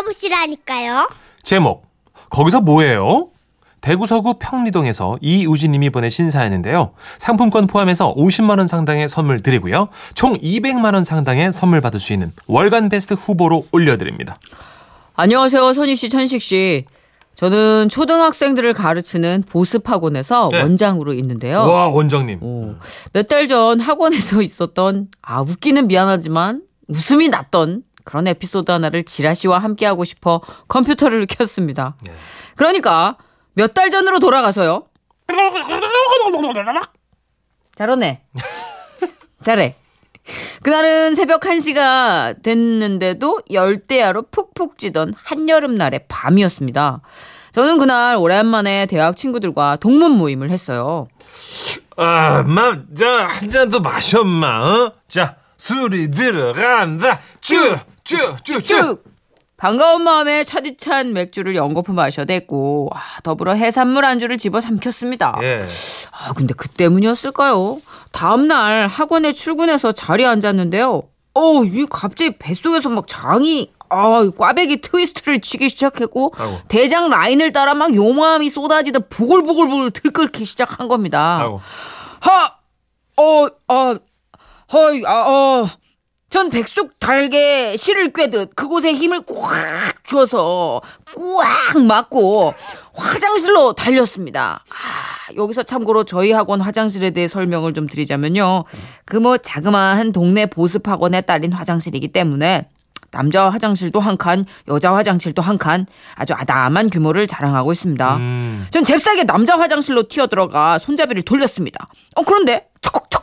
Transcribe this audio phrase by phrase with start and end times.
[0.00, 1.08] 들어보시라니까요.
[1.42, 1.86] 제목
[2.30, 3.28] 거기서 뭐해요?
[3.80, 6.92] 대구 서구 평리동에서 이우진님이 보내신 사연인데요.
[7.18, 9.88] 상품권 포함해서 50만 원 상당의 선물 드리고요.
[10.14, 14.34] 총 200만 원 상당의 선물 받을 수 있는 월간 베스트 후보로 올려드립니다.
[15.16, 16.84] 안녕하세요, 선희 씨, 천식 씨.
[17.36, 20.60] 저는 초등학생들을 가르치는 보습 학원에서 네.
[20.60, 21.60] 원장으로 있는데요.
[21.60, 22.40] 와 원장님.
[23.14, 29.58] 몇 달 전 학원에서 있었던 아 웃기는 미안하지만 웃음이 났던 그런 에피소드 하나를 지라 씨와
[29.58, 31.94] 함께 하고 싶어 컴퓨터를 켰습니다.
[32.04, 32.12] 네.
[32.56, 33.16] 그러니까
[33.54, 34.84] 몇 달 전으로 돌아가서요.
[37.76, 38.22] 잘하네.
[39.42, 39.76] 잘해.
[40.62, 47.00] 그날은 새벽 1시가 됐는데도 열대야로 푹푹 찌던 한여름날의 밤이었습니다.
[47.52, 51.08] 저는 그날 오랜만에 대학 친구들과 동문 모임을 했어요.
[51.96, 54.92] 아, 마, 자, 한 잔 더 마셔, 마, 어?
[55.08, 57.20] 자, 술이 들어간다.
[57.40, 57.76] 쭉,
[58.10, 58.64] 쭉, 쭉, 쭉.
[58.64, 59.04] 쭉!
[59.56, 65.38] 반가운 마음에 차디찬 맥주를 연거푸 마셔댔고 아, 더불어 해산물 안주를 집어 삼켰습니다.
[65.42, 65.64] 예.
[66.10, 67.80] 아, 근데 그 때문이었을까요?
[68.10, 71.02] 다음 날 학원에 출근해서 자리에 앉았는데요.
[71.34, 76.58] 어, 이 갑자기 뱃속에서 막 장이 아, 꽈배기 트위스트를 치기 시작했고 아이고.
[76.68, 81.40] 대장 라인을 따라 막 요모함이 쏟아지다 부글부글부글 들끓기 시작한 겁니다.
[81.42, 81.60] 아이고.
[82.20, 82.54] 하,
[83.16, 83.96] 어, 어,
[84.72, 85.66] 허이, 아, 어.
[86.30, 90.80] 전 백숙 달게 실을 꿰듯 그곳에 힘을 꽉 주어서
[91.74, 92.54] 꽉 맞고
[92.94, 94.64] 화장실로 달렸습니다.
[94.70, 98.64] 아, 여기서 참고로 저희 학원 화장실에 대해 설명을 좀 드리자면요.
[99.04, 102.68] 그 뭐 자그마한 동네 보습 학원에 딸린 화장실이기 때문에
[103.10, 108.16] 남자 화장실도 한 칸, 여자 화장실도 한 칸, 아주 아담한 규모를 자랑하고 있습니다.
[108.16, 108.66] 음.
[108.70, 111.88] 전 잽싸게 남자 화장실로 튀어들어가 손잡이를 돌렸습니다.
[112.14, 113.19] 어, 그런데 척척척척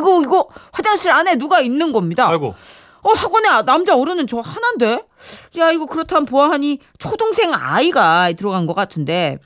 [0.00, 2.28] 이거 이거 화장실 안에 누가 있는 겁니다.
[2.28, 2.54] 아이고.
[3.02, 5.02] 어, 학원에 아- 남자 어른은 저 하나인데?
[5.58, 9.38] 야, 이거 그렇다면 보아하니 초등생 아이가 들어간 것 같은데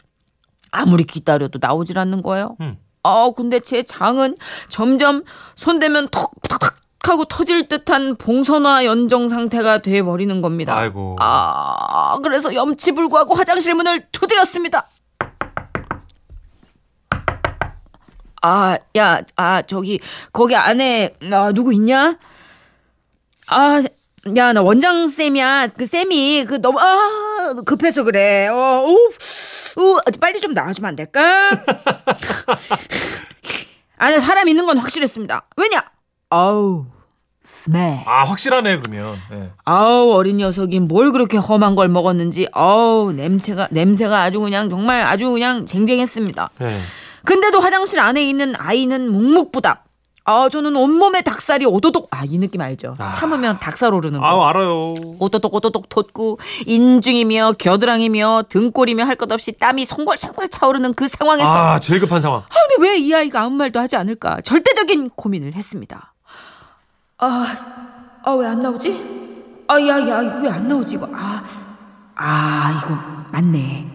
[0.73, 2.57] 아무리 기다려도 나오질 않는 거예요.
[2.61, 2.77] 음.
[3.05, 4.37] 아, 근데 제 장은
[4.69, 5.23] 점점
[5.57, 6.75] 손대면 턱턱턱
[7.07, 10.75] 하고 터질 듯한 봉선화 연정 상태가 돼 버리는 겁니다.
[10.77, 11.17] 아이고.
[11.21, 14.89] 아, 그래서 염치불구하고 화장실 문을 두드렸습니다.
[18.47, 19.99] 아, 야, 아, 저기,
[20.31, 22.19] 거기 안에, 아, 누구 있냐?
[23.47, 23.83] 아,
[24.37, 25.69] 야, 나 원장쌤이야.
[25.69, 28.49] 그 쌤이, 그 너무, 아, 급해서 그래.
[28.49, 29.13] 어, 우,
[29.79, 31.53] 우, 빨리 좀 나와주면 안 될까?
[33.97, 35.47] 아니, 사람 있는 건 확실했습니다.
[35.57, 35.83] 왜냐?
[36.29, 36.85] 아우,
[37.45, 38.03] 스멜.
[38.05, 39.17] 아, 확실하네, 그러면.
[39.33, 39.51] 예.
[39.65, 45.31] 아우 어린 녀석이 뭘 그렇게 험한 걸 먹었는지 아우 냄새가 냄새가 아주 그냥 정말 아주
[45.31, 46.51] 그냥 쟁쟁했습니다.
[46.63, 46.79] 예.
[47.25, 49.85] 근데도 화장실 안에 있는 아이는 묵묵부답.
[50.27, 52.95] 아 저는 온몸에 닭살이 오도독 아 이 느낌 알죠?
[52.99, 53.11] 아.
[53.11, 54.27] 참으면 닭살 오르는 거.
[54.27, 54.95] 아우, 알아요.
[55.19, 61.79] 오도독 오도독 돋고 인중이며 겨드랑이며 등골이며 할 것 없이 땀이 송골송골 차오르는 그 상황에서 아,
[61.79, 62.41] 제일 급한 상황.
[62.41, 62.45] 아,
[62.77, 64.41] 근데 왜 이 아이가 아무 말도 하지 않을까?
[64.43, 66.15] 절대적인 고민을 했습니다.
[67.19, 67.47] 아,
[68.25, 69.65] 아, 왜 안 나오지?
[69.69, 71.09] 아, 야, 야, 이거 왜 안 나오지, 이거?
[71.13, 71.43] 아,
[72.17, 72.97] 아, 이거
[73.33, 73.87] 맞네.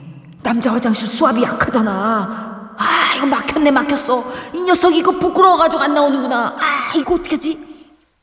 [0.43, 2.58] 남자 화장실 수압이 약하잖아.
[2.79, 4.25] 아, 이거 막혔네, 막혔어.
[4.55, 6.55] 이 녀석 이거 부끄러워가지고 안 나오는구나.
[6.57, 7.59] 아, 이거 어떡하지?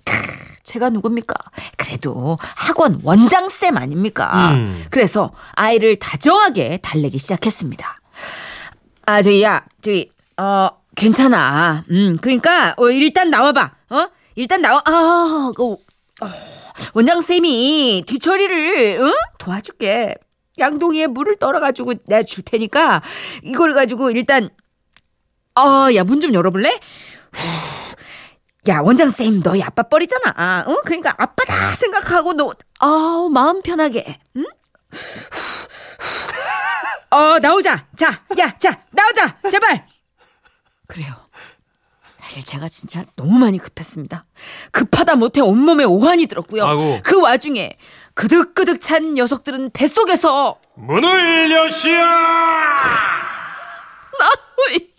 [0.05, 0.13] 크,
[0.63, 1.35] 제가 누굽니까?
[1.77, 4.53] 그래도 학원 원장쌤 아닙니까?
[4.53, 4.87] 음.
[4.91, 8.01] 그래서 아이를 다정하게 달래기 시작했습니다.
[9.05, 11.85] 아, 저기, 야, 저기, 어, 괜찮아.
[11.91, 13.71] 음, 그러니까, 어, 일단 나와봐.
[13.91, 14.07] 어?
[14.37, 15.77] 일단 나와, 아, 그, 어,
[16.95, 19.13] 원장쌤이 뒤처리를, 응?
[19.39, 20.15] 도와줄게.
[20.59, 23.03] 양동이에 물을 떨어가지고 내가 줄 테니까,
[23.43, 24.49] 이걸 가지고 일단,
[25.59, 26.71] 어, 야, 문 좀 열어볼래?
[27.33, 27.49] 후,
[28.69, 30.35] 야, 원장쌤, 너희 아빠 뻘이잖아.
[30.37, 30.81] 아, 어?
[30.85, 34.45] 그러니까 아빠다 생각하고 너, 아우, 마음 편하게, 응?
[37.11, 37.87] 어, 나오자.
[37.97, 39.39] 자, 야, 자, 나오자.
[39.51, 39.87] 제발.
[40.89, 41.15] 그래요.
[42.21, 44.27] 사실 제가 진짜 너무 많이 급했습니다.
[44.73, 46.67] 급하다 못해 온몸에 오한이 들었고요.
[46.67, 46.99] 아이고.
[47.05, 47.79] 그 와중에
[48.17, 51.93] 그득그득 찬 녀석들은 뱃속에서 문을 여시오!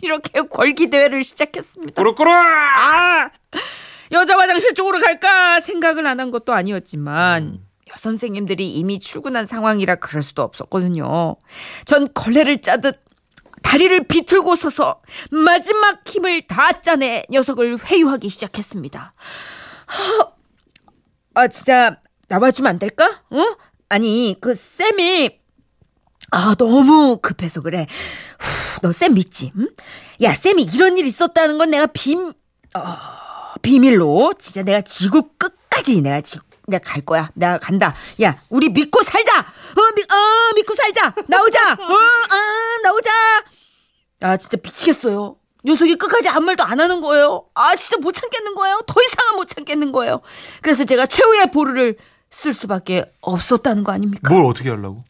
[0.00, 2.00] 이렇게 걸기 대회를 시작했습니다.
[2.00, 2.30] 꾸르꾸르!
[2.30, 3.28] 아!
[4.12, 7.66] 여자 화장실 쪽으로 갈까 생각을 안 한 것도 아니었지만 음.
[7.90, 11.36] 여 선생님들이 이미 출근한 상황이라 그럴 수도 없었거든요.
[11.86, 13.02] 전 걸레를 짜듯
[13.64, 19.12] 다리를 비틀고 서서 마지막 힘을 다 짜내 녀석을 회유하기 시작했습니다.
[19.86, 20.32] 하,
[21.34, 21.96] 아 진짜
[22.28, 23.22] 나와주면 안 될까?
[23.30, 23.44] 어?
[23.88, 25.38] 아니 그 쌤이
[26.30, 27.86] 아 너무 급해서 그래.
[28.82, 29.52] 너 쌤 믿지?
[29.56, 29.68] 응?
[30.22, 32.32] 야 쌤이 이런 일 있었다는 건 내가 빔
[32.74, 32.96] 어,
[33.62, 37.30] 비밀로 진짜 내가 지구 끝까지 내가 지 내가 갈 거야.
[37.34, 37.94] 내가 간다.
[38.22, 39.38] 야, 우리 믿고 살자.
[39.40, 41.14] 어, 미, 어, 믿고 살자.
[41.26, 41.72] 나오자.
[41.72, 41.76] 어,
[42.30, 43.10] 아, 나오자.
[44.20, 45.36] 아, 진짜 미치겠어요.
[45.64, 47.46] 녀석이 끝까지 아무 말도 안 하는 거예요.
[47.54, 48.82] 아, 진짜 못 참겠는 거예요.
[48.86, 50.20] 더 이상은 못 참겠는 거예요.
[50.60, 51.96] 그래서 제가 최후의 보루를
[52.30, 54.32] 쓸 수밖에 없었다는 거 아닙니까?
[54.32, 55.04] 뭘 어떻게 하려고?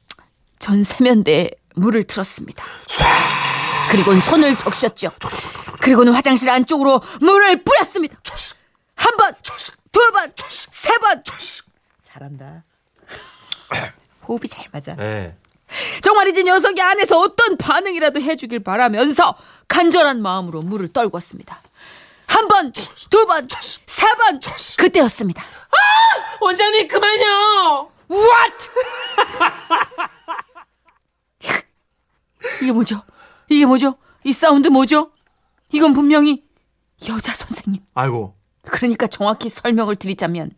[0.58, 2.64] 전 세면대에 물을 틀었습니다.
[3.90, 5.12] 그리고는 손을 적셨죠.
[5.80, 8.18] 그리고는 화장실 안쪽으로 물을 뿌렸습니다.
[8.96, 9.34] 한 번,
[9.92, 11.22] 두 번, 세 번.
[12.02, 12.64] 잘한다.
[14.26, 14.94] 호흡이 잘 맞아.
[14.94, 15.34] 네.
[16.02, 19.36] 정말이지 녀석이 안에서 어떤 반응이라도 해주길 바라면서
[19.68, 21.56] 간절한 마음으로 물을 떨궜습니다.
[22.38, 22.72] 한 번,
[23.10, 24.40] 두 번, 세 번.
[24.78, 25.44] 그때였습니다.
[26.40, 27.90] 원장님 그만요.
[28.08, 28.70] What?
[32.62, 33.02] 이게 뭐죠?
[33.48, 33.96] 이게 뭐죠?
[34.22, 35.10] 이 사운드 뭐죠?
[35.72, 36.44] 이건 분명히
[37.08, 37.82] 여자 선생님.
[37.94, 38.36] 아이고.
[38.62, 40.52] 그러니까 정확히 설명을 드리자면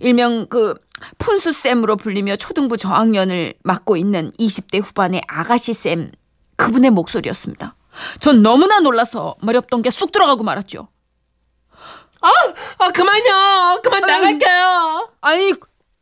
[0.00, 0.74] 일명 그
[1.18, 6.10] 푼수 쌤으로 불리며 초등부 저학년을 맡고 있는 20대 후반의 아가씨 쌤
[6.56, 7.76] 그분의 목소리였습니다.
[8.18, 10.88] 전 너무나 놀라서 머리 없던 게 쑥 들어가고 말았죠.
[12.22, 13.80] 아 그만요.
[13.82, 15.08] 그만 나갈게요.
[15.20, 15.52] 아니,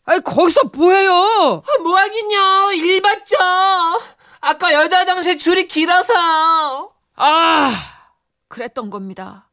[0.05, 1.63] 아니 거기서 뭐해요?
[1.83, 2.73] 뭐 하긴요.
[2.73, 3.37] 일 봤죠.
[4.41, 6.13] 아까 여자 화장실 줄이 길어서.
[7.17, 7.73] 아,
[8.49, 9.49] 그랬던 겁니다.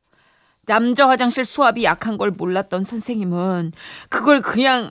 [0.67, 3.71] 남자 화장실 수압이 약한 걸 몰랐던 선생님은
[4.09, 4.89] 그걸 그냥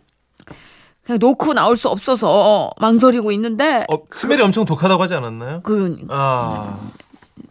[1.03, 5.63] 그냥 놓고 나올 수 없어서 망설이고 있는데 어 스멜이 엄청 독하다고 하지 않았나요?
[5.63, 6.79] 그 아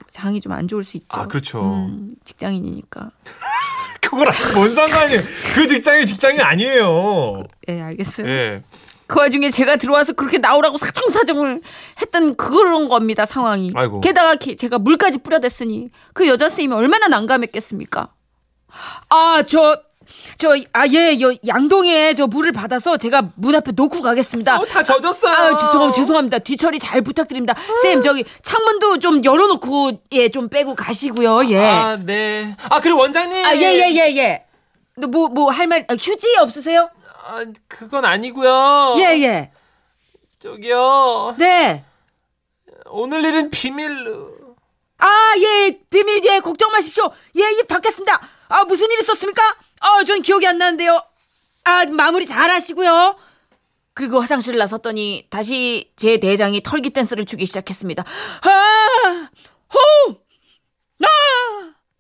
[0.10, 1.20] 장이 좀 안 좋을 수 있죠.
[1.20, 1.62] 아, 그렇죠.
[1.62, 3.10] 음, 직장인이니까.
[4.03, 5.21] 그거랑 뭔 상관이에요?
[5.55, 7.44] 그 직장이 직장이 아니에요.
[7.69, 8.27] 예, 알겠어요.
[8.27, 8.63] 예.
[9.07, 11.61] 그 와중에 제가 들어와서 그렇게 나오라고 사정사정을
[12.01, 13.71] 했던 그런 겁니다, 상황이.
[13.75, 14.00] 아이고.
[14.01, 18.09] 게다가 기- 제가 물까지 뿌려댔으니 그 여자 선생님이 얼마나 난감했겠습니까?
[19.09, 19.81] 아, 저,
[20.38, 24.59] 저, 아, 예, 여, 양동에 저 물을 받아서 제가 문 앞에 놓고 가겠습니다.
[24.59, 25.33] 어, 다 젖었어요.
[25.33, 26.39] 아, 저, 저, 죄송합니다.
[26.39, 27.56] 뒤처리 잘 부탁드립니다.
[27.83, 31.50] 쌤, 저기 창문도 좀 열어놓고 예, 좀 빼고 가시고요.
[31.50, 31.57] 예.
[31.57, 32.56] 아, 아 네.
[32.69, 33.38] 아 그리고 원장님.
[33.38, 34.45] 예, 예, 예, 예.
[35.07, 36.89] 뭐, 뭐, 할 말, 아, 휴지 없으세요?
[37.25, 38.95] 아 그건 아니고요.
[39.00, 39.51] 예, 예.
[40.39, 41.36] 저기요.
[41.38, 41.83] 네.
[42.88, 44.33] 오늘 일은 비밀로.
[45.00, 47.09] 아, 예, 비밀, 예, 걱정 마십시오.
[47.38, 48.21] 예, 입 닫겠습니다.
[48.50, 49.41] 아, 무슨 일 있었습니까?
[49.83, 51.01] 아, 전 기억이 안 나는데요.
[51.65, 53.15] 아, 마무리 잘 하시고요.
[53.94, 58.03] 그리고 화장실을 나섰더니 다시 제 대장이 털기 댄스를 추기 시작했습니다.
[58.03, 59.30] 아,
[59.74, 60.15] 호,
[61.03, 61.07] 아!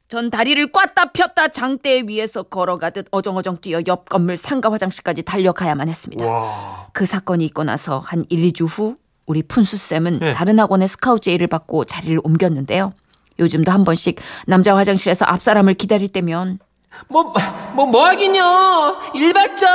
[0.07, 6.25] 전 다리를 꽈다 폈다 장대 위에서 걸어가듯 어정어정 뛰어 옆 건물 상가 화장실까지 달려가야만 했습니다.
[6.25, 6.87] 와.
[6.93, 10.31] 그 사건이 있고 나서 한 1, 2주 후 우리 푼수쌤은 네.
[10.33, 12.93] 다른 학원의 스카우트 제의를 받고 자리를 옮겼는데요.
[13.39, 16.59] 요즘도 한 번씩 남자 화장실에서 앞사람을 기다릴 때면
[17.07, 17.33] 뭐,
[17.73, 18.97] 뭐, 뭐 하긴요.
[19.15, 19.65] 일 봤죠.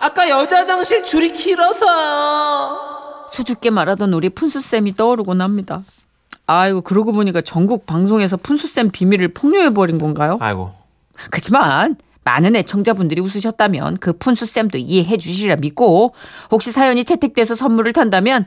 [0.00, 1.86] 아까 여자 화장실 줄이 길어서.
[3.30, 5.82] 수줍게 말하던 우리 푼수쌤이 떠오르곤 합니다.
[6.46, 10.38] 아이고 그러고 보니까 전국 방송에서 푼수쌤 비밀을 폭로해버린 건가요?
[10.40, 10.72] 아이고.
[11.30, 16.14] 그렇지만 많은 애청자분들이 웃으셨다면 그 푼수쌤도 이해해 주시리라 믿고
[16.50, 18.46] 혹시 사연이 채택돼서 선물을 탄다면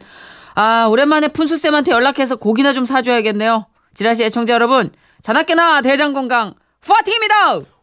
[0.56, 3.68] 아 오랜만에 푼수쌤한테 연락해서 고기나 좀 사줘야겠네요.
[3.94, 4.92] 지라시 애청자 여러분
[5.22, 7.36] 자나깨나 대장건강 파이팅입니다.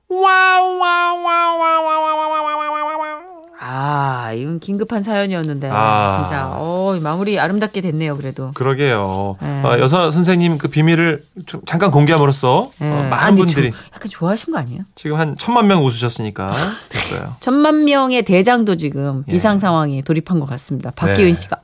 [0.09, 3.29] wow wow wow wow wow wow wow
[3.61, 6.23] 아, 이건 긴급한 사연이었는데 아.
[6.23, 8.17] 진짜 어, 마무리 아름답게 됐네요.
[8.17, 9.37] 그래도 그러게요.
[9.41, 9.63] 네.
[9.65, 12.89] 어, 여사 선생님 그 비밀을 좀 잠깐 공개함으로써 네.
[12.89, 14.83] 어, 많은 아니, 분들이 조, 약간 좋아하신 거 아니에요?
[14.95, 16.53] 지금 한 천만 명 웃으셨으니까
[16.89, 17.37] 됐어요.
[17.41, 19.33] 천만 명의 대장도 지금 예.
[19.33, 20.93] 비상 상황에 돌입한 것 같습니다.
[20.93, 21.35] 박기훈 네.
[21.35, 21.57] 씨가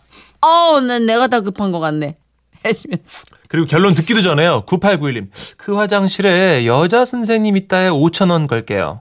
[0.43, 2.17] 어, 오늘 내가 다 급한 것 같네
[2.65, 3.25] 해주면서.
[3.49, 4.65] 그리고 결론 듣기도 전에요.
[4.67, 5.27] 9891님.
[5.57, 9.01] 그 화장실에 여자 선생님 있다에 5천 원 걸게요.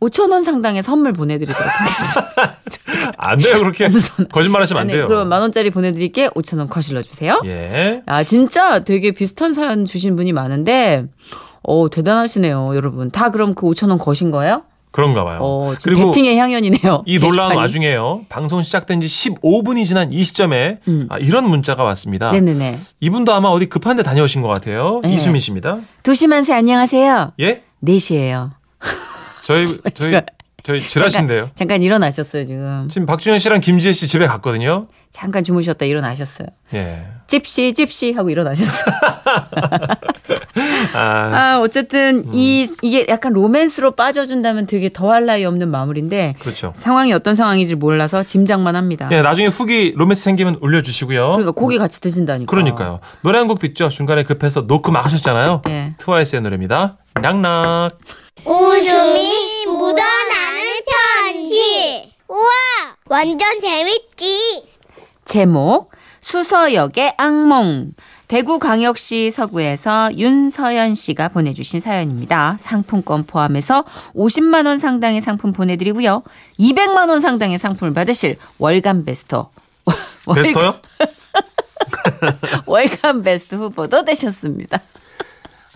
[0.00, 3.12] 5천 원 상당의 선물 보내드리도록 하겠습니다.
[3.18, 3.58] 안 돼요.
[3.60, 3.88] 그렇게
[4.32, 5.06] 거짓말 하시면 안 돼요.
[5.06, 7.40] 그럼 만 원짜리 보내드릴게 5천 원 거실러 주세요.
[7.44, 8.02] 예.
[8.06, 11.04] 아 진짜 되게 비슷한 사연 주신 분이 많은데
[11.62, 13.12] 어 대단하시네요, 여러분.
[13.12, 14.64] 다 그럼 그 5천 원 거신 거예요?
[14.92, 15.38] 그런가 봐요.
[15.40, 17.02] 어, 그리고 배팅의 향연이네요.
[17.06, 17.56] 이 놀라운 게시판이.
[17.56, 18.26] 와중에요.
[18.28, 21.06] 방송 시작된 지 15분이 지난 이 시점에 음.
[21.10, 22.30] 아, 이런 문자가 왔습니다.
[22.30, 22.78] 네네네.
[23.00, 25.00] 이분도 아마 어디 급한 데 다녀오신 것 같아요.
[25.02, 25.14] 네.
[25.14, 25.78] 이수민 씨입니다.
[26.02, 27.32] 도시만세 안녕하세요.
[27.40, 27.62] 예?
[27.84, 28.50] 4시예요.
[29.44, 30.20] 저희 저희
[30.62, 31.50] 저희 지라신데요.
[31.56, 32.88] 잠깐 일어나셨어요, 지금.
[32.90, 34.86] 지금 박준현 씨랑 김지혜 씨 집에 갔거든요.
[35.10, 36.48] 잠깐 주무셨다 일어나셨어요.
[36.74, 37.04] 예.
[37.26, 38.94] 찝시 찝시 하고 일어나셨어요.
[40.94, 40.98] 아,
[41.54, 42.30] 아, 어쨌든 음.
[42.32, 46.72] 이 이게 약간 로맨스로 빠져준다면 되게 더할 나위 없는 마무리인데 그렇죠.
[46.74, 49.08] 상황이 어떤 상황인지 몰라서 짐작만 합니다.
[49.12, 51.22] 예, 나중에 후기 로맨스 생기면 올려주시고요.
[51.24, 52.50] 그러니까 고기 같이 드신다니까.
[52.50, 53.00] 그러니까요.
[53.22, 53.88] 노래 한 곡 듣죠.
[53.88, 55.62] 중간에 급해서 놓고 막 하셨잖아요.
[55.68, 55.94] 예.
[55.98, 56.96] 트와이스의 노래입니다.
[57.20, 57.98] 낙낙.
[58.44, 60.62] 웃음이 묻어나는
[61.24, 62.12] 편지.
[63.08, 64.64] 완전 재밌지.
[65.24, 67.92] 제목 수서역의 악몽
[68.32, 72.56] 대구광역시 서구에서 윤서연 씨가 보내주신 사연입니다.
[72.58, 73.84] 상품권 포함해서
[74.14, 76.22] 50만 원 상당의 상품 보내드리고요.
[76.58, 79.36] 200만 원 상당의 상품을 받으실 월간 베스트
[80.34, 80.80] 베스터요?
[82.64, 84.80] 월간 베스트 후보도 되셨습니다.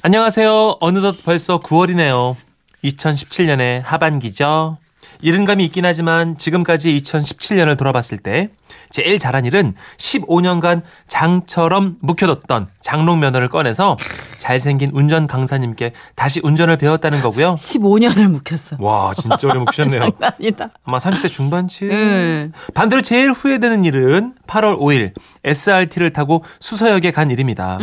[0.01, 0.79] 안녕하세요.
[0.81, 2.37] 어느덧 벌써 9월이네요.
[2.85, 4.79] 2017년의 하반기죠.
[5.21, 8.51] 이른감이 있긴 하지만 지금까지 2017년을 돌아봤을 때
[8.91, 13.97] 제일 잘한 일은 15년간 장처럼 묵혀뒀던 장롱 면허를 꺼내서
[14.39, 17.55] 잘생긴 운전 강사님께 다시 운전을 배웠다는 거고요.
[17.57, 18.77] 15년을 묵혔어.
[18.79, 20.01] 와 진짜 오래 묵히셨네요.
[20.11, 20.71] 장난 아니다.
[20.85, 21.91] 아마 30대 중반쯤.
[21.91, 22.53] 음.
[22.75, 25.13] 반대로 제일 후회되는 일은 8월 5일
[25.45, 27.79] SRT를 타고 수서역에 간 일입니다.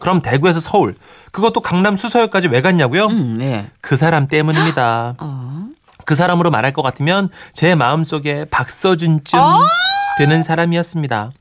[0.00, 0.94] 그럼 대구에서 서울,
[1.32, 3.06] 그것도 강남 수서역까지 왜 갔냐고요?
[3.06, 3.66] 음, 네.
[3.80, 5.14] 그 사람 때문입니다.
[5.18, 5.66] 어.
[6.08, 9.38] 그 사람으로 말할 것 같으면 제 마음속에 박서준쯤
[10.16, 11.32] 되는 사람이었습니다.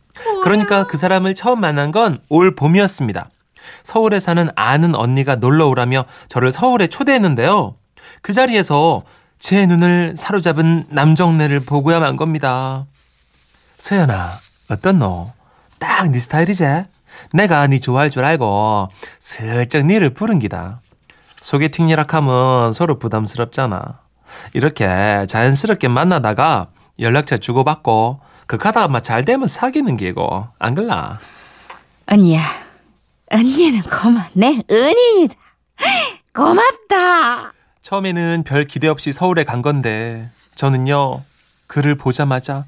[0.44, 3.30] 그러니까 그 사람을 처음 만난 건 올 봄이었습니다.
[3.84, 7.76] 서울에 사는 아는 언니가 놀러 오라며 저를 서울에 초대했는데요.
[8.22, 9.04] 그 자리에서
[9.40, 12.88] 제 눈을 사로잡은 남정네를 보고야 만 겁니다.
[13.78, 15.32] 서연아, 어떤 너?
[15.80, 16.66] 딱 네 스타일이지?
[17.32, 20.82] 내가 네 좋아할 줄 알고 슬쩍 니를 부른 기다.
[21.40, 24.07] 소개팅이라 하면 서로 부담스럽잖아.
[24.54, 26.68] 이렇게 자연스럽게 만나다가
[27.00, 30.88] 연락처 주고받고 그 가다가 막 잘 되면 사귀는 게고 안 그래?
[32.08, 32.42] 언니야,
[33.32, 35.36] 언니는 고마, 내 은인이다.
[36.34, 37.54] 고맙다.
[37.82, 41.24] 처음에는 별 기대 없이 서울에 간 건데 저는요
[41.68, 42.66] 그를 보자마자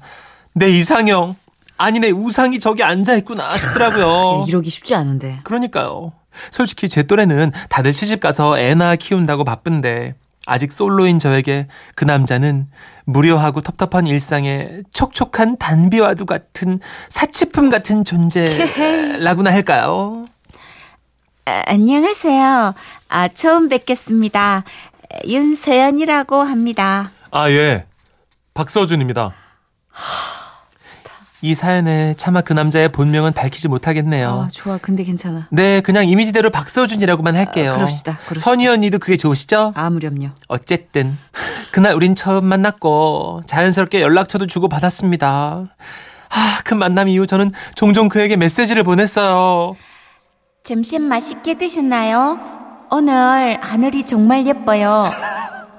[0.54, 1.36] 내 이상형
[1.76, 4.44] 아니 내 우상이 저기 앉아 있구나 싶더라고요.
[4.48, 5.40] 이러기 쉽지 않은데.
[5.44, 6.12] 그러니까요.
[6.50, 10.14] 솔직히 제 또래는 다들 시집 가서 애나 키운다고 바쁜데
[10.46, 12.66] 아직 솔로인 저에게 그 남자는
[13.04, 16.78] 무료하고 텁텁한 일상에 촉촉한 단비와도 같은
[17.08, 20.24] 사치품 같은 존재라고나 할까요?
[21.44, 22.74] 아, 안녕하세요.
[23.08, 24.64] 아, 처음 뵙겠습니다.
[25.26, 27.10] 윤서연이라고 합니다.
[27.30, 27.86] 아, 예.
[28.54, 29.34] 박서준입니다.
[31.42, 34.44] 이 사연에 차마 그 남자의 본명은 밝히지 못하겠네요.
[34.46, 34.78] 아, 좋아.
[34.78, 35.46] 근데 괜찮아.
[35.50, 37.72] 네, 그냥 이미지대로 박서준이라고만 할게요.
[37.72, 38.50] 아, 그럽시다, 그럽시다.
[38.50, 39.72] 선희 언니도 그게 좋으시죠?
[39.74, 40.32] 아무렴요.
[40.48, 41.16] 어쨌든
[41.72, 45.64] 그날 우린 처음 만났고 자연스럽게 연락처도 주고 받았습니다.
[46.32, 49.76] 아, 그 만남 이후 저는 종종 그에게 메시지를 보냈어요.
[50.62, 52.38] 점심 맛있게 드셨나요?
[52.90, 55.10] 오늘 하늘이 정말 예뻐요.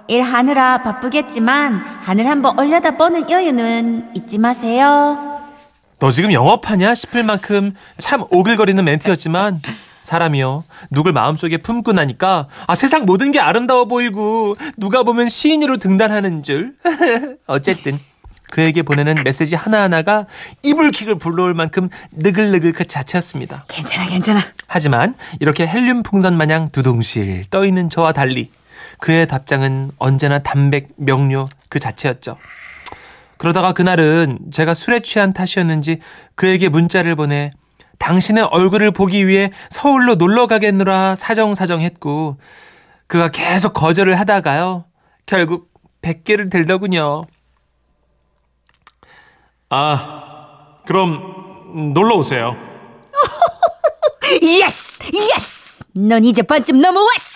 [0.08, 5.31] 일하느라 바쁘겠지만 하늘 한번 올려다보는 여유는 잊지 마세요.
[6.02, 9.62] 너 지금 영업하냐 싶을 만큼 참 오글거리는 멘트였지만
[10.02, 16.42] 사람이요 누굴 마음속에 품고 나니까 아 세상 모든 게 아름다워 보이고 누가 보면 시인으로 등단하는
[16.42, 16.74] 줄
[17.46, 18.00] 어쨌든
[18.50, 20.26] 그에게 보내는 메시지 하나하나가
[20.64, 23.66] 이불킥을 불러올 만큼 느글느글 그 자체였습니다.
[23.68, 24.42] 괜찮아, 괜찮아.
[24.66, 28.50] 하지만 이렇게 헬륨 풍선 마냥 두둥실 떠 있는 저와 달리
[28.98, 32.38] 그의 답장은 언제나 담백 명료 그 자체였죠.
[33.42, 36.00] 그러다가 그날은 제가 술에 취한 탓이었는지
[36.36, 37.50] 그에게 문자를 보내
[37.98, 42.38] 당신의 얼굴을 보기 위해 서울로 놀러 가겠노라 사정사정 했고
[43.08, 44.86] 그가 계속 거절을 하다가요.
[45.26, 45.72] 결국
[46.04, 47.24] 100개를 들더군요.
[49.72, 52.56] 아, 그럼 놀러 오세요.
[54.44, 55.02] Yes!
[55.16, 55.86] Yes!
[55.96, 57.31] 넌 이제 반쯤 넘어왔어!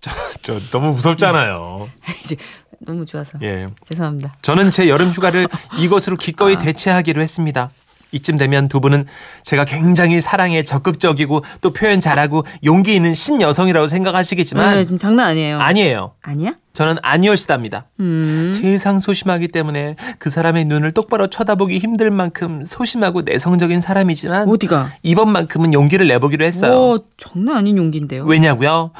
[0.00, 0.10] 저,
[0.42, 1.88] 저 너무 무섭잖아요.
[2.24, 2.36] 이제
[2.78, 3.38] 너무 좋아서.
[3.42, 3.68] 예.
[3.84, 4.34] 죄송합니다.
[4.42, 5.46] 저는 제 여름 휴가를
[5.78, 7.70] 이것으로 기꺼이 대체하기로 했습니다.
[8.12, 9.06] 이쯤 되면 두 분은
[9.44, 15.60] 제가 굉장히 사랑에 적극적이고 또 표현 잘하고 용기 있는 신여성이라고 생각하시겠지만 네, 지금 장난 아니에요.
[15.60, 16.12] 아니에요.
[16.22, 16.54] 아니야?
[16.74, 17.86] 저는 아니었시답니다.
[18.00, 18.50] 음.
[18.52, 24.92] 세상 소심하기 때문에 그 사람의 눈을 똑바로 쳐다보기 힘들 만큼 소심하고 내성적인 사람이지만 어디가?
[25.04, 26.72] 이번만큼은 용기를 내보기로 했어요.
[26.94, 28.24] 오, 장난 아닌 용기인데요.
[28.24, 28.90] 왜냐고요?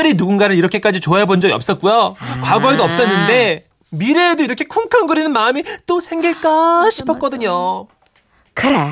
[0.00, 2.16] 특별히 누군가를 이렇게까지 좋아해 본 적이 없었고요.
[2.42, 7.86] 과거에도 없었는데 미래에도 이렇게 쿵쾅거리는 마음이 또 생길까 싶었거든요.
[8.54, 8.88] 그래.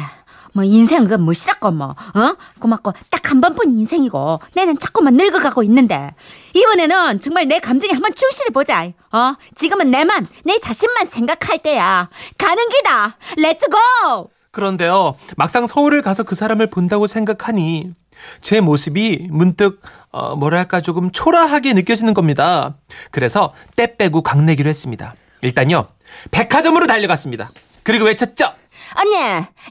[0.53, 2.37] 뭐 인생은 그 뭐시라고 뭐 어?
[2.61, 6.15] 고맙고 딱 한 번뿐 인생이고 내는 자꾸만 늙어가고 있는데
[6.55, 8.85] 이번에는 정말 내 감정에 한번 충실해 보자.
[8.85, 9.35] 어?
[9.55, 12.09] 지금은 내만 내 자신만 생각할 때야.
[12.39, 13.17] 가는 기다.
[13.37, 14.31] Let's go.
[14.51, 17.93] 그런데요, 막상 서울을 가서 그 사람을 본다고 생각하니
[18.41, 22.77] 제 모습이 문득 어, 뭐랄까 조금 초라하게 느껴지는 겁니다.
[23.11, 25.15] 그래서 때 빼고 강내기로 했습니다.
[25.43, 25.89] 일단요,
[26.31, 27.51] 백화점으로 달려갔습니다.
[27.83, 28.53] 그리고 외쳤죠.
[28.97, 29.15] 언니,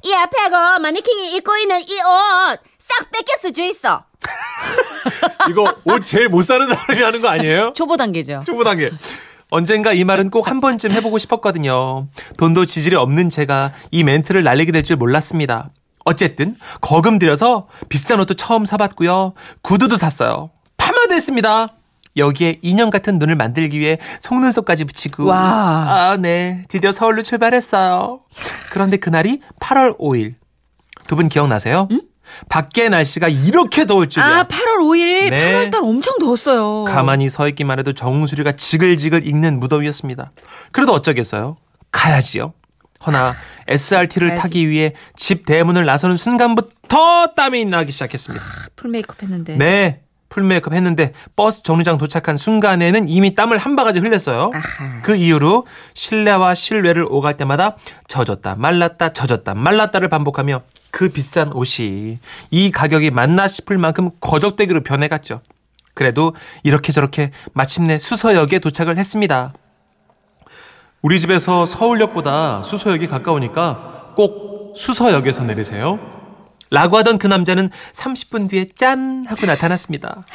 [0.03, 4.05] 이 앞에고 마네킹이 입고 있는 이 옷 싹 뺏겼어 주 있어.
[5.49, 7.73] 이거 옷 제일 못 사는 사람이 하는 거 아니에요?
[7.75, 8.43] 초보 단계죠.
[8.45, 8.91] 초보 단계.
[9.49, 12.07] 언젠가 이 말은 꼭 한 번쯤 해보고 싶었거든요.
[12.37, 15.69] 돈도 지질이 없는 제가 이 멘트를 날리게 될 줄 몰랐습니다.
[16.07, 19.33] 어쨌든 거금 들여서 비싼 옷도 처음 사봤고요.
[19.61, 20.49] 구두도 샀어요.
[20.77, 21.67] 파마도 했습니다.
[22.15, 25.37] 여기에 인형 같은 눈을 만들기 위해 속눈썹까지 붙이고 와.
[25.37, 26.63] 아, 네.
[26.69, 28.21] 드디어 서울로 출발했어요.
[28.71, 30.35] 그런데 그날이 8월 5일.
[31.07, 31.87] 두 분 기억나세요?
[32.49, 34.39] 밖에 날씨가 이렇게 더울 줄이야.
[34.39, 35.53] 아, 8월 5일, 네.
[35.53, 36.83] 8월 달 엄청 더웠어요.
[36.85, 40.31] 가만히 서 있기만 해도 정수리가 지글지글 익는 무더위였습니다.
[40.71, 41.55] 그래도 어쩌겠어요.
[41.91, 42.53] 가야지요.
[43.05, 43.33] 허나
[43.67, 44.41] SRT를 가야지.
[44.41, 48.43] 타기 위해 집 대문을 나서는 순간부터 땀이 나기 시작했습니다.
[48.75, 49.57] full 메이크업 했는데.
[49.57, 50.01] 네.
[50.29, 54.51] full 메이크업 했는데 버스 정류장 도착한 순간에는 이미 땀을 한 바가지 흘렸어요.
[54.53, 55.01] 아하.
[55.01, 57.77] 그 이후로 실내와 실외를 오갈 때마다
[58.09, 62.19] 젖었다 말랐다 젖었다 말랐다를 반복하며 그 비싼 옷이
[62.51, 65.41] 이 가격이 맞나 싶을 만큼 거적대기로 변해갔죠.
[65.93, 69.53] 그래도 이렇게 저렇게 마침내 수서역에 도착을 했습니다.
[71.07, 75.99] 우리 집에서 서울역보다 수서역이 가까우니까 꼭 수서역에서 내리세요.
[76.69, 80.25] 라고 하던 그 남자는 30분 뒤에 짠 하고 나타났습니다.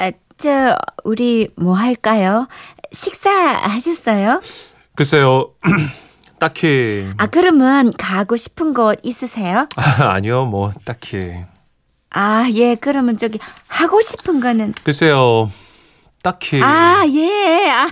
[0.00, 2.46] 아, 저, 우리 뭐 할까요?
[2.92, 4.42] 식사하셨어요?
[4.94, 5.54] 글쎄요.
[6.38, 9.66] 딱히 아, 그러면 가고 싶은 곳 있으세요?
[9.76, 11.32] 아, 아니요, 뭐 딱히.
[12.10, 15.50] 아, 예, 그러면 저기 하고 싶은 거는 글쎄요,
[16.22, 16.60] 딱히.
[16.62, 17.68] 아, 예.
[17.70, 17.88] 아,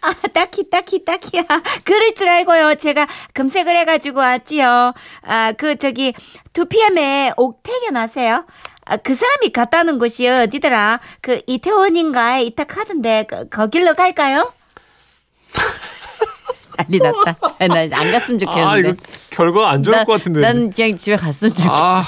[0.00, 1.38] 아, 딱히, 딱히, 딱히.
[1.40, 2.74] 아, 그럴 줄 알고요.
[2.74, 4.92] 제가 검색을 해가지고 왔지요.
[5.22, 6.12] 아, 그, 저기,
[6.52, 8.44] 2pm에 옥태견 아세요?
[8.84, 11.00] 아, 그 사람이 갔다는 곳이 어디더라?
[11.20, 14.52] 그, 이태원인가 에 이탁 하던데, 그, 거길로 갈까요?
[16.88, 17.36] 난리 났다.
[17.58, 18.94] 난 안 갔으면 아, 이거
[19.30, 20.40] 결과 안 좋을 나- 것 같은데.
[20.40, 21.68] 난 그냥 집에 갔으면 좋겠어.
[21.70, 22.04] 아,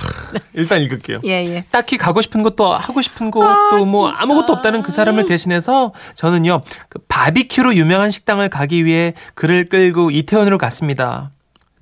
[0.53, 1.21] 일단 읽을게요.
[1.25, 1.65] 예, 예.
[1.71, 6.99] 딱히 가고 싶은 것도 하고 싶은 곳도 뭐 아무것도 없다는 그 사람을 대신해서 저는요 그
[7.09, 11.31] 바비큐로 유명한 식당을 가기 위해 그를 끌고 이태원으로 갔습니다.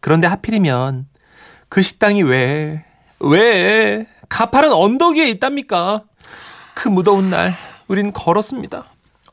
[0.00, 1.06] 그런데 하필이면
[1.68, 2.84] 그 식당이 왜,
[3.20, 6.02] 왜 가파른 언덕 위에 있답니까?
[6.74, 7.54] 그 무더운 날
[7.88, 8.84] 우린 걸었습니다.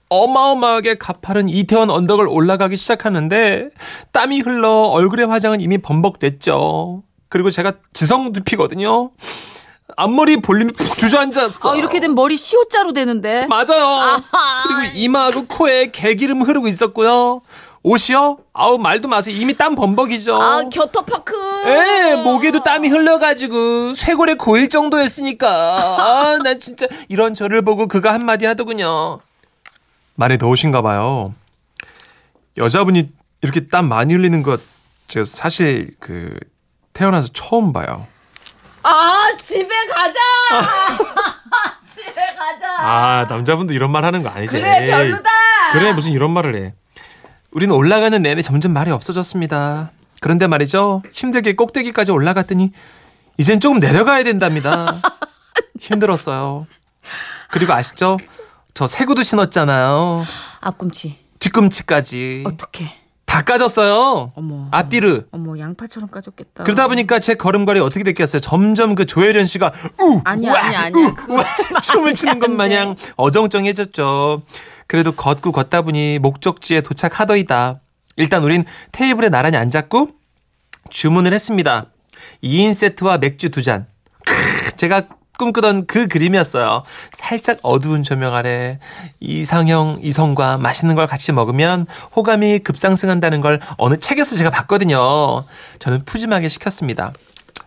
[0.10, 3.70] 어마어마하게 가파른 이태원 언덕을 올라가기 시작하는데
[4.12, 7.04] 땀이 흘러 얼굴의 화장은 이미 범벅됐죠.
[7.30, 9.12] 그리고 제가 지성 두피거든요.
[9.96, 11.70] 앞머리 볼륨이 푹 주저앉았어.
[11.72, 13.46] 어, 이렇게 된 머리 시옷자루 되는데.
[13.48, 14.20] 맞아요.
[14.68, 17.42] 그리고 이마하고 코에 개기름 흐르고 있었고요.
[17.82, 18.40] 옷이요?
[18.54, 19.36] 아우 말도 마세요.
[19.38, 20.36] 이미 땀 범벅이죠.
[20.36, 21.34] 아, 겨터파크.
[21.68, 25.50] 예, 목에도 땀이 흘러가지고 쇄골에 고일 정도였으니까.
[25.50, 29.20] 아, 난 진짜 이런 저를 보고 그가 한마디 하더군요.
[30.20, 31.34] 많이 더우신가 봐요.
[32.58, 33.10] 여자분이
[33.42, 34.60] 이렇게 땀 많이 흘리는 것
[35.08, 36.36] 제가 사실 그
[36.92, 38.06] 태어나서 처음 봐요.
[38.84, 40.20] 아, 집에 가자.
[41.90, 42.68] 집에 가자.
[42.80, 44.60] 아, 남자분도 이런 말 하는 거 아니지?
[44.60, 45.30] 그래, 별로다.
[45.72, 46.74] 그래, 무슨 이런 말을 해.
[47.52, 49.92] 우리는 올라가는 내내 점점 말이 없어졌습니다.
[50.20, 51.02] 그런데 말이죠.
[51.14, 52.74] 힘들게 꼭대기까지 올라갔더니
[53.38, 54.98] 이젠 조금 내려가야 된답니다.
[55.80, 56.68] 힘들었어요.
[57.52, 58.18] 그리고 아시죠?
[58.80, 60.24] 저 새구도 신었잖아요.
[60.62, 61.18] 앞꿈치.
[61.40, 62.46] 뒤꿈치까지.
[62.48, 62.86] 어떻게?
[63.26, 64.32] 다 까졌어요.
[64.34, 64.70] 어머.
[64.72, 65.28] 앞뒤를.
[65.34, 66.64] 어머, 양파처럼 까졌겠다.
[66.64, 68.40] 그러다 보니까 제 걸음걸이 어떻게 됐겠어요?
[68.40, 71.82] 점점 그 조혜련 씨가 우 우와 하지 마.
[71.82, 72.52] 춤을 안 추는 돼, 것.
[72.52, 74.44] 마냥 어정쩡해졌죠.
[74.88, 77.82] 그래도 걷고 걷다 보니 목적지에 도착하더이다.
[78.16, 78.64] 일단 우린
[78.94, 80.08] 테이블에 나란히 앉았고
[80.90, 81.88] 주문을 했습니다.
[82.46, 83.88] 2인 세트와 맥주 두 잔.
[84.26, 85.10] 크, 제가
[85.44, 86.84] 꿈꾸던 그 그림이었어요.
[87.14, 88.78] 살짝 어두운 조명 아래
[89.22, 95.46] 이상형 이성과 맛있는 걸 같이 먹으면 호감이 급상승한다는 걸 어느 책에서 제가 봤거든요.
[95.80, 97.14] 저는 푸짐하게 시켰습니다.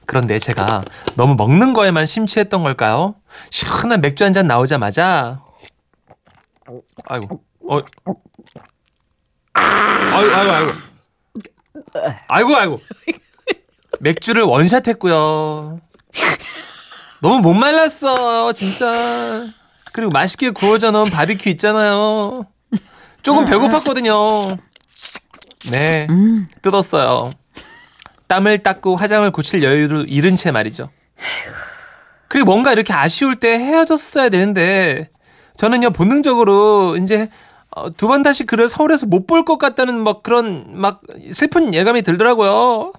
[0.07, 0.83] 그런데 제가
[1.17, 3.15] 너무 먹는 거에만 심취했던 걸까요?
[3.51, 5.41] 시원한 맥주 한 잔 나오자마자
[7.07, 7.81] 아이고 어
[9.55, 10.73] 아이고 아이고 아이고
[12.29, 12.81] 아이고 아이고
[14.01, 15.81] 맥주를 원샷했고요.
[17.23, 19.47] 너무 못 말랐어 진짜.
[19.93, 22.43] 그리고 맛있게 구워져 놓은 바비큐 있잖아요.
[23.23, 24.59] 조금 배고팠거든요.
[25.71, 26.09] 네
[26.63, 27.31] 뜯었어요.
[28.27, 30.91] 땀을 닦고 화장을 고칠 여유를 잃은 채 말이죠.
[32.29, 35.09] 그리고 뭔가 이렇게 아쉬울 때 헤어졌어야 되는데
[35.57, 37.29] 저는요 본능적으로 이제
[37.71, 42.93] 어, 두번 다시 그를 서울에서 못 볼 것 같다는 막 그런 막 슬픈 예감이 들더라고요.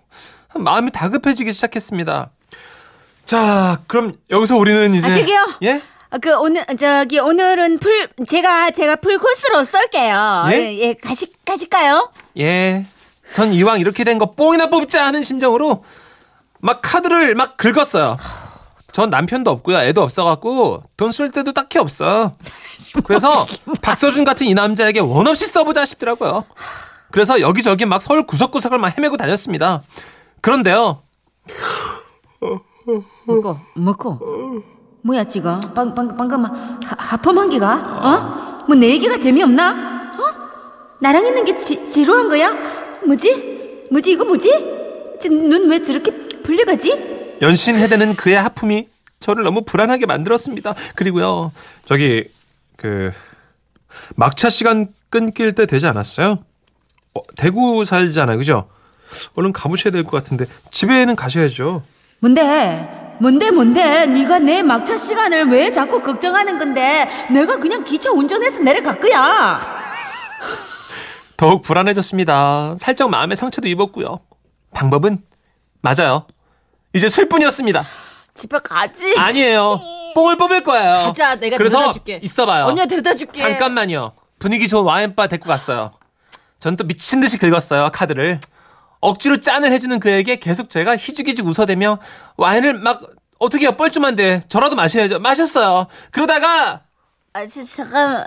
[0.55, 2.29] 마음이 다급해지기 시작했습니다.
[3.25, 5.47] 자, 그럼 여기서 우리는 이제 아, 저기요.
[5.63, 5.81] 예?
[6.09, 10.45] 아, 그 오늘 저기 오늘은 풀 제가 제가 풀코스로 쏠게요.
[10.49, 10.51] 예?
[10.53, 12.11] 예, 예 가시 가실까요?
[12.37, 12.85] 예.
[13.33, 15.83] 전 이왕 이렇게 된 거 뽕이나 뽑자 하는 심정으로
[16.59, 18.17] 막 카드를 막 긁었어요.
[18.91, 19.79] 전 남편도 없고요.
[19.79, 22.33] 애도 없어갖고 돈쓸 데도 딱히 없어.
[23.05, 23.47] 그래서
[23.81, 26.45] 박서준 같은 이 남자에게 원 없이 써보자 싶더라고요.
[27.11, 29.81] 그래서 여기저기 막 서울 구석구석을 막 헤매고 다녔습니다.
[30.41, 31.01] 그런데요.
[33.25, 34.61] 먹고 먹고
[35.01, 38.65] 뭐야 지금 방, 방, 방금 하, 하품한 기가 어?
[38.67, 40.13] 뭐 내 얘기가 재미없나?
[40.17, 40.97] 어?
[41.01, 42.53] 나랑 있는 게 지, 지루한 거야?
[43.05, 43.87] 뭐지?
[43.91, 44.49] 뭐지 이거 뭐지?
[45.29, 46.11] 눈 왜 저렇게
[46.43, 47.37] 불려가지?
[47.41, 48.87] 연신해대는 그의 하품이
[49.19, 50.75] 저를 너무 불안하게 만들었습니다.
[50.95, 51.51] 그리고요,
[51.85, 52.25] 저기
[52.77, 53.11] 그
[54.15, 56.39] 막차 시간 끊길 때 되지 않았어요?
[57.13, 58.67] 어, 대구 살잖아요, 그죠?
[59.35, 61.83] 얼른 가보셔야 될 것 같은데 집에는 가셔야죠.
[62.27, 63.17] 뭔데?
[63.19, 64.05] 뭔데 뭔데?
[64.05, 67.05] 네가 내 막차 시간을 왜 자꾸 걱정하는 건데?
[67.29, 69.59] 내가 그냥 기차 운전해서 내려갈 거야.
[71.35, 72.75] 더욱 불안해졌습니다.
[72.79, 74.21] 살짝 마음의 상처도 입었고요.
[74.73, 75.21] 방법은
[75.81, 76.25] 맞아요.
[76.93, 77.83] 이제 술 뿐이었습니다.
[78.35, 79.13] 집에 가지.
[79.19, 79.77] 아니에요.
[80.15, 81.07] 뽕을 뽑을 거예요.
[81.07, 82.19] 가자, 내가 그래서 데려다 줄게.
[82.23, 82.65] 있어봐요.
[82.67, 83.37] 언니가 데려다 줄게.
[83.43, 84.13] 잠깐만요.
[84.39, 85.91] 분위기 좋은 와인바 데리고 갔어요.
[86.61, 88.39] 전 또 미친 듯이 긁었어요 카드를.
[89.03, 91.99] 억지로 짠을 해주는 그에게 계속 제가 희죽희죽 웃어대며
[92.37, 93.01] 와인을 막
[93.37, 95.19] 어떻게 해요 뻘쭘한데 저라도 마셔야죠.
[95.19, 95.87] 마셨어요.
[96.11, 96.83] 그러다가
[97.33, 98.25] 아, 저, 잠깐,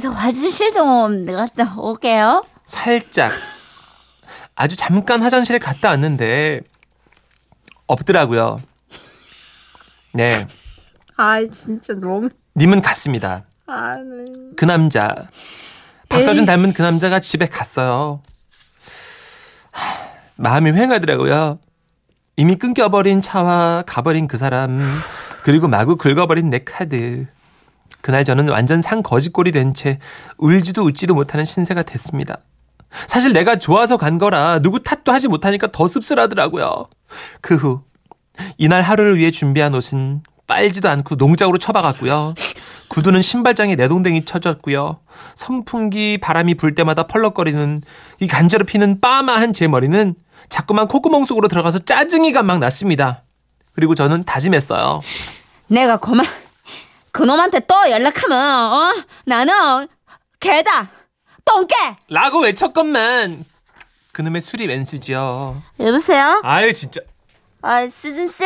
[0.00, 2.44] 저 화장실 좀 갔다 올게요.
[2.64, 3.32] 살짝
[4.54, 6.60] 아주 잠깐 화장실에 갔다 왔는데
[7.88, 8.60] 없더라고요.
[10.12, 10.46] 네.
[11.16, 12.28] 아 진짜 너무.
[12.54, 13.44] 님은 갔습니다.
[13.66, 14.24] 아, 네.
[14.56, 15.26] 그 남자
[16.08, 18.22] 박서준 닮은 그 남자가 집에 갔어요.
[20.42, 21.58] 하, 마음이 휑하더라고요.
[22.36, 24.78] 이미 끊겨버린 차와 가버린 그 사람
[25.42, 27.26] 그리고 마구 긁어버린 내 카드.
[28.00, 29.98] 그날 저는 완전 상 거지꼴이 된 채
[30.38, 32.38] 울지도 웃지도 못하는 신세가 됐습니다.
[33.06, 36.88] 사실 내가 좋아서 간 거라 누구 탓도 하지 못하니까 더 씁쓸하더라고요.
[37.40, 37.82] 그 후
[38.58, 42.34] 이날 하루를 위해 준비한 옷은 빨지도 않고 농장으로 처박았고요.
[42.88, 44.98] 구두는 신발장에 내동댕이 쳐졌고요.
[45.34, 47.82] 선풍기 바람이 불 때마다 펄럭거리는
[48.20, 50.14] 이 간지럽히는 빠마한 제 머리는
[50.48, 53.22] 자꾸만 콧구멍 속으로 들어가서 짜증이가 막 났습니다.
[53.72, 55.00] 그리고 저는 다짐했어요.
[55.68, 56.26] 내가 그만
[57.10, 59.86] 그놈한테 또 연락하면 어 나는
[60.40, 60.90] 개다
[61.44, 61.74] 똥개.
[62.08, 63.44] 라고 외쳤건만
[64.12, 65.62] 그놈의 술이 웬수지요.
[65.80, 66.40] 여보세요?
[66.44, 67.00] 아유 진짜
[67.62, 68.42] 아, 수진 씨?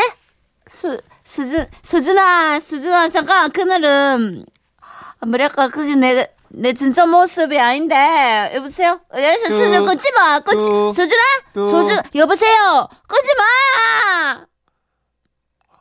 [0.69, 4.45] 수, 수진, 수진아, 수진아, 잠깐, 그날은,
[5.21, 6.27] 아, 뭐랄까, 그게 내,
[6.59, 8.99] 내 진짜 모습이 아닌데, 여보세요?
[9.15, 10.41] 야, 수- 수진, 뚝, 끊지 마!
[10.41, 11.23] 끊지, 뚝, 수진아?
[11.53, 11.69] 뚝.
[11.69, 12.89] 수진, 여보세요?
[13.07, 14.47] 끊지 마!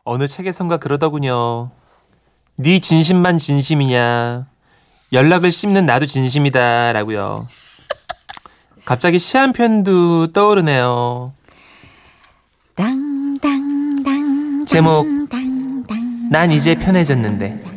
[0.03, 1.71] 어느 책에선가 그러더군요.
[2.57, 4.47] 네 진심만 진심이냐.
[5.13, 7.47] 연락을 씹는 나도 진심이다 라고요.
[8.83, 11.33] 갑자기 시한 편도 떠오르네요.
[12.75, 14.65] 땅땅땅.
[14.67, 15.05] 제목.
[16.29, 17.74] 난 이제 편해졌는데.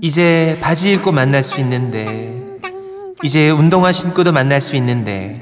[0.00, 2.46] 이제 바지 입고 만날 수 있는데.
[3.22, 5.40] 이제 운동화 신고도 만날 수 있는데.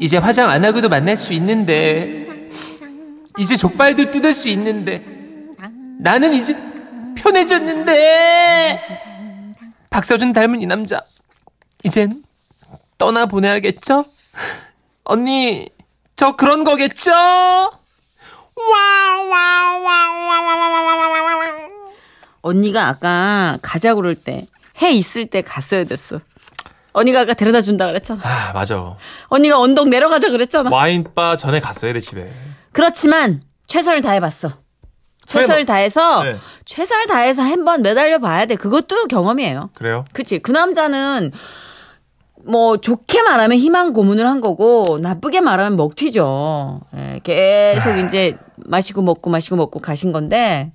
[0.00, 2.26] 이제 화장 안 하고도 만날 수 있는데.
[3.38, 5.04] 이제 족발도 뜯을 수 있는데.
[6.00, 6.56] 나는 이제
[7.16, 8.80] 편해졌는데.
[9.90, 11.02] 박서준 닮은 이 남자.
[11.82, 12.22] 이젠
[12.96, 14.04] 떠나 보내야겠죠?
[15.04, 15.68] 언니,
[16.16, 17.12] 저 그런 거겠죠?
[22.42, 24.46] 언니가 아까 가자 그럴 때
[24.80, 26.20] 해 있을 때 갔어야 됐어.
[26.92, 28.20] 언니가 아까 데려다 준다 그랬잖아.
[28.24, 28.94] 아, 맞아.
[29.26, 30.70] 언니가 언덕 내려가자 그랬잖아.
[30.70, 32.32] 와인바 전에 갔어야 돼, 집에.
[32.72, 34.52] 그렇지만 최선을 다해 봤어.
[35.26, 36.36] 최선을 다해서 네.
[36.64, 38.54] 최선을 다해서 한 번 매달려 봐야 돼.
[38.54, 39.70] 그것도 경험이에요.
[39.74, 40.04] 그래요?
[40.12, 40.38] 그치.
[40.38, 41.32] 그 남자는
[42.46, 46.80] 뭐 좋게 말하면 희망 고문을 한 거고 나쁘게 말하면 먹튀죠.
[46.96, 50.72] 예, 계속 이제 마시고 먹고 마시고 먹고 가신 건데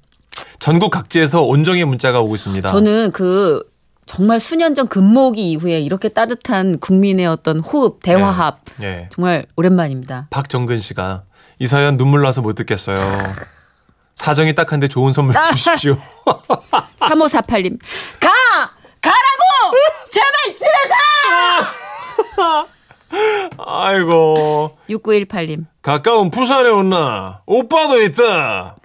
[0.59, 2.71] 전국 각지에서 온정의 문자가 오고 있습니다.
[2.71, 3.63] 저는 그
[4.05, 8.87] 정말 수년 전 금모기 이후에 이렇게 따뜻한 국민의 어떤 호흡, 대화합 예.
[8.87, 9.09] 예.
[9.11, 10.27] 정말 오랜만입니다.
[10.29, 11.23] 박정근 씨가
[11.59, 12.99] 이 사연 눈물 나서 못 듣겠어요.
[14.15, 15.97] 사정이 딱한데 좋은 선물 주십시오.
[16.99, 17.79] 3548님.
[18.19, 18.29] 가!
[19.01, 19.77] 가라고!
[20.11, 20.69] 제발 집에
[22.37, 22.67] 가!
[23.57, 25.65] 아이고 6918님.
[25.81, 28.77] 가까운 부산에 온나 오빠도 있다.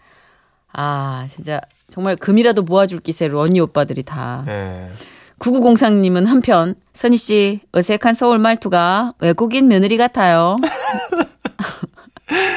[0.81, 1.61] 아, 진짜
[1.91, 4.45] 정말 금이라도 모아줄 기세로 언니 오빠들이 다.
[4.47, 4.89] 예.
[5.41, 10.57] 9903님은 한편 선희 씨 어색한 서울 말투가 외국인 며느리 같아요.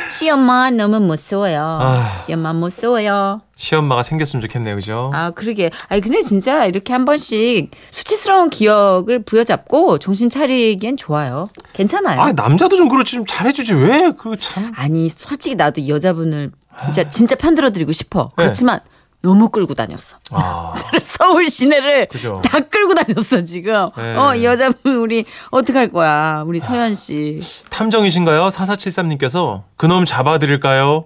[0.10, 1.62] 시엄마 너무 무서워요.
[1.82, 2.16] 아.
[2.18, 3.42] 시엄마 무서워요.
[3.56, 5.10] 시엄마가 생겼으면 좋겠네요, 그죠?
[5.14, 5.70] 아 그러게.
[5.88, 11.50] 아니 근데 진짜 이렇게 한 번씩 수치스러운 기억을 부여잡고 정신 차리기엔 좋아요.
[11.74, 12.20] 괜찮아요.
[12.20, 14.74] 아 남자도 좀 그렇지 좀 잘해주지 왜 그 참.
[14.76, 16.52] 아니 솔직히 나도 이 여자분을
[16.84, 18.32] 진짜 진짜 편들어 드리고 싶어.
[18.38, 18.44] 네.
[18.44, 18.80] 그렇지만
[19.22, 20.18] 너무 끌고 다녔어.
[20.32, 22.42] 아, 서울 시내를 그죠.
[22.44, 23.90] 다 끌고 다녔어 지금.
[23.96, 24.16] 네.
[24.16, 27.40] 어이 여자분 우리 어떡할 거야 우리 서현 씨.
[27.70, 28.50] 탐정이신가요?
[28.50, 31.06] 4473님께서 그놈 잡아드릴까요?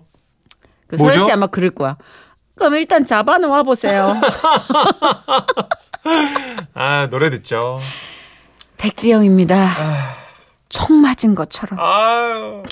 [0.88, 1.14] 그 뭐죠?
[1.16, 1.98] 서현 씨 아마 그럴 거야.
[2.56, 4.16] 그럼 일단 잡아놓아 보세요.
[6.74, 7.80] 아, 노래 듣죠.
[8.78, 9.76] 백지영입니다.
[10.70, 11.80] 총 맞은 것처럼.
[11.80, 12.64] 아유.